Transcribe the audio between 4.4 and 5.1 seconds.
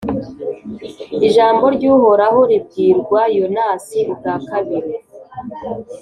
kabiri